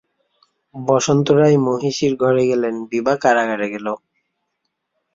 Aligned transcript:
বসন্ত 0.75 1.27
রায় 1.31 1.57
মহিষীর 1.67 2.13
ঘরে 2.15 2.43
গেলেন, 2.47 2.75
বিভা 2.91 3.13
কারাগারে 3.23 3.67
গেল। 3.73 3.87